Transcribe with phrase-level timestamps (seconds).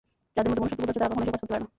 [0.35, 1.67] যাদের মধ্যে মনুষ্যত্ববোধ আছে, তারা কখনো এসব কাজ করতে পারে না।